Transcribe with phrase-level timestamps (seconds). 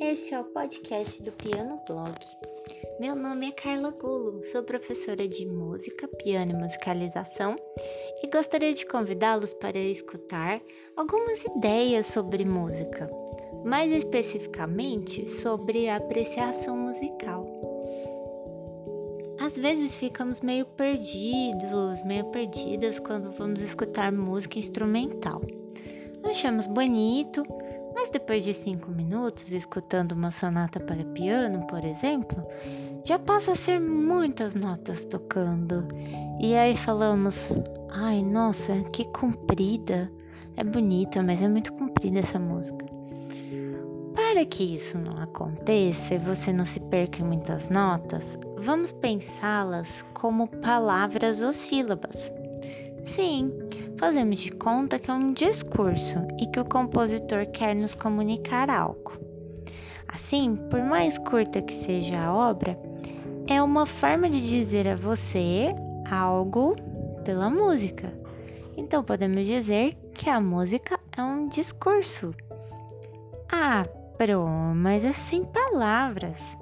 [0.00, 2.14] este é o podcast do Piano Blog.
[3.00, 7.56] Meu nome é Carla Gulo, sou professora de música, piano e musicalização
[8.22, 10.60] e gostaria de convidá-los para escutar
[10.96, 13.10] algumas ideias sobre música,
[13.64, 17.44] mais especificamente sobre apreciação musical.
[19.40, 25.42] Às vezes ficamos meio perdidos, meio perdidas quando vamos escutar música instrumental.
[26.22, 27.42] Achamos bonito,
[28.02, 32.44] mas depois de cinco minutos, escutando uma sonata para piano, por exemplo,
[33.04, 35.86] já passa a ser muitas notas tocando.
[36.40, 37.48] E aí falamos:
[37.90, 40.10] ai, nossa, que comprida!
[40.56, 42.84] É bonita, mas é muito comprida essa música.
[44.16, 50.04] Para que isso não aconteça e você não se perca em muitas notas, vamos pensá-las
[50.12, 52.32] como palavras ou sílabas.
[53.04, 53.52] Sim,
[53.98, 59.12] fazemos de conta que é um discurso e que o compositor quer nos comunicar algo.
[60.08, 62.78] Assim, por mais curta que seja a obra,
[63.46, 65.70] é uma forma de dizer a você
[66.10, 66.76] algo
[67.24, 68.12] pela música.
[68.76, 72.34] Então podemos dizer que a música é um discurso.
[73.50, 73.84] Ah,
[74.16, 76.56] Pro, mas é sem palavras.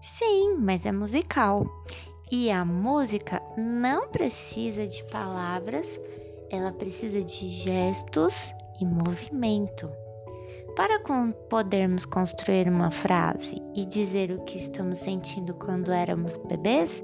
[0.00, 1.66] Sim, mas é musical.
[2.30, 6.00] E a música não precisa de palavras
[6.50, 9.88] ela precisa de gestos e movimento.
[10.76, 11.00] Para
[11.48, 17.02] podermos construir uma frase e dizer o que estamos sentindo quando éramos bebês,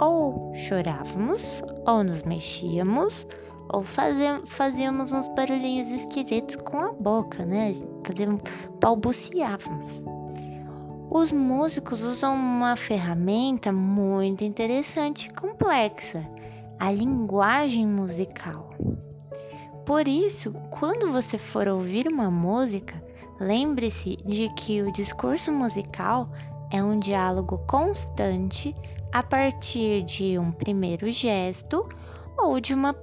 [0.00, 3.26] ou chorávamos, ou nos mexíamos,
[3.72, 7.72] ou fazíamos uns barulhinhos esquisitos com a boca, né?
[8.04, 8.42] Fazíamos,
[8.80, 10.02] balbuciávamos.
[11.14, 16.26] Os músicos usam uma ferramenta muito interessante e complexa
[16.80, 18.70] a linguagem musical.
[19.84, 22.94] Por isso, quando você for ouvir uma música,
[23.38, 26.32] lembre-se de que o discurso musical
[26.72, 28.74] é um diálogo constante
[29.12, 31.86] a partir de um primeiro gesto
[32.38, 32.94] ou de uma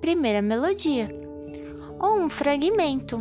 [0.00, 1.10] primeira melodia,
[1.98, 3.20] ou um fragmento,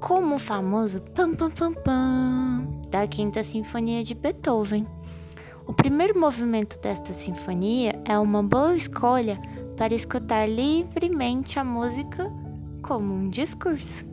[0.00, 2.63] como o famoso pam pam pam pam
[2.94, 4.86] da Quinta Sinfonia de Beethoven.
[5.66, 9.36] O primeiro movimento desta sinfonia é uma boa escolha
[9.76, 12.32] para escutar livremente a música
[12.84, 14.06] como um discurso.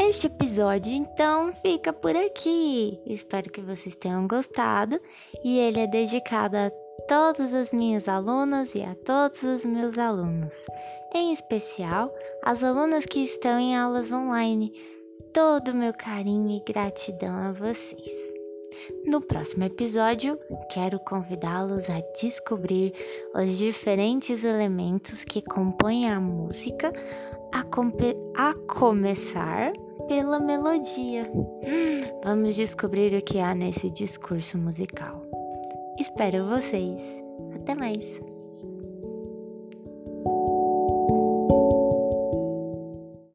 [0.00, 2.98] Este episódio então fica por aqui.
[3.06, 5.00] Espero que vocês tenham gostado
[5.44, 6.72] e ele é dedicado a
[7.06, 10.66] todas as minhas alunas e a todos os meus alunos,
[11.14, 14.72] em especial as alunas que estão em aulas online.
[15.32, 18.28] Todo o meu carinho e gratidão a vocês.
[19.04, 20.38] No próximo episódio,
[20.70, 22.92] quero convidá-los a descobrir
[23.34, 26.92] os diferentes elementos que compõem a música,
[27.52, 27.60] a,
[28.48, 29.72] a começar
[30.06, 31.30] pela melodia.
[32.24, 35.22] Vamos descobrir o que há nesse discurso musical.
[35.98, 37.00] Espero vocês.
[37.54, 38.27] Até mais!